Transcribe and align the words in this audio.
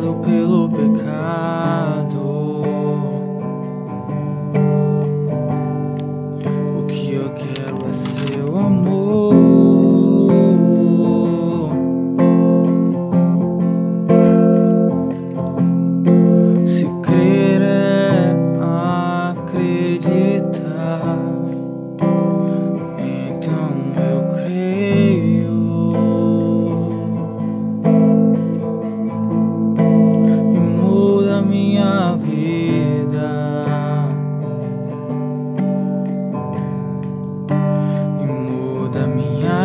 dominado 0.00 0.14
pelo 0.22 0.68
pecado. 0.68 1.75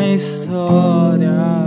História. 0.03 1.60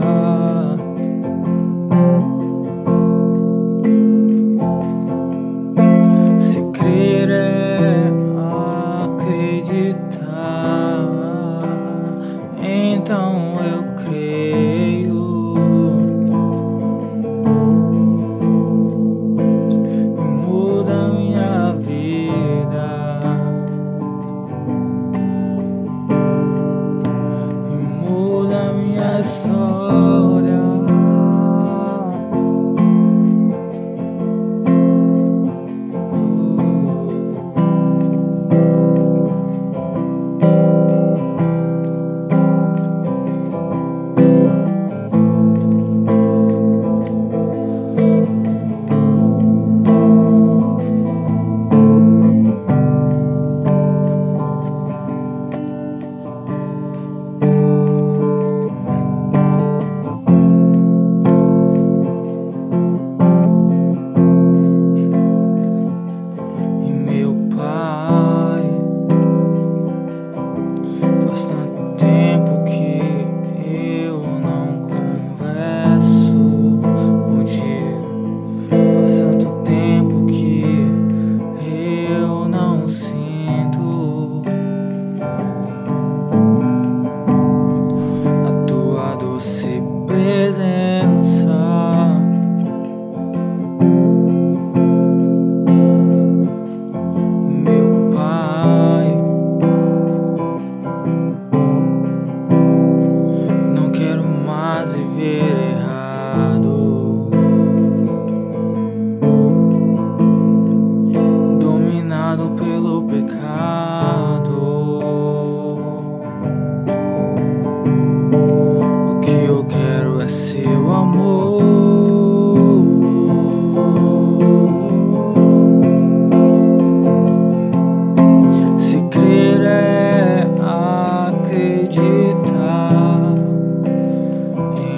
lost 71.34 71.64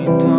então 0.06 0.35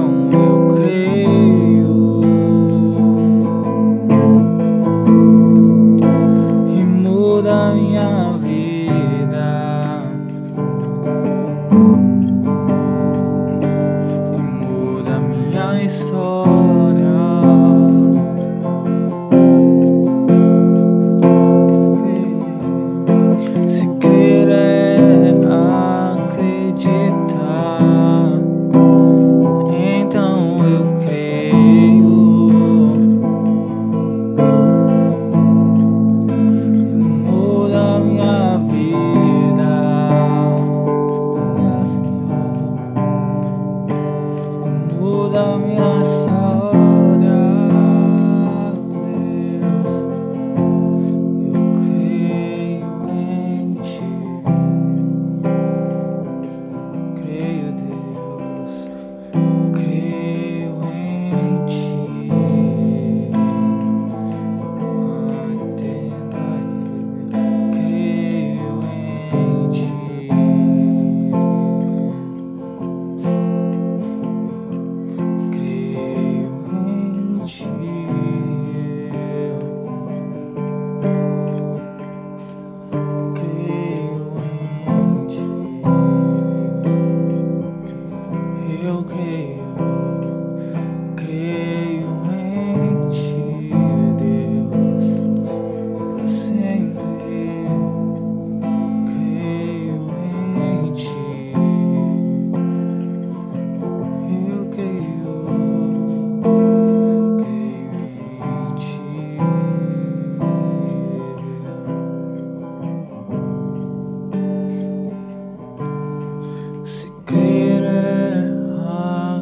querer 117.27 118.47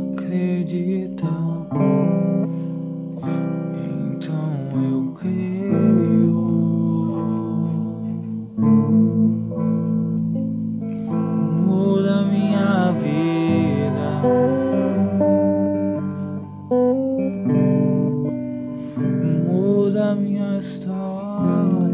acreditar. 0.10 1.26
Então 3.78 4.50
eu 4.84 5.14
creio. 5.14 6.36
Muda 11.66 12.16
minha 12.26 12.92
vida. 12.94 14.10
Muda 19.48 20.16
minha 20.16 20.58
história. 20.58 21.85